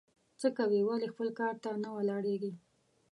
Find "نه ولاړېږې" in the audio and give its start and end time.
1.83-2.51